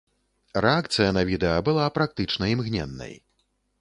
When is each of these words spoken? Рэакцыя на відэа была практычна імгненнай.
Рэакцыя 0.65 1.11
на 1.17 1.23
відэа 1.29 1.59
была 1.67 1.85
практычна 1.99 2.43
імгненнай. 2.55 3.13